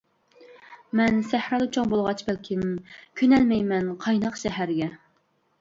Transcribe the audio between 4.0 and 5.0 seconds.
قايناق شەھەرگە.